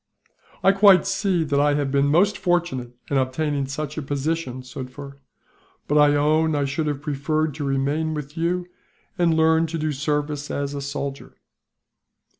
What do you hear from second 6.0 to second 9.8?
own I should have preferred to remain with you, and learn to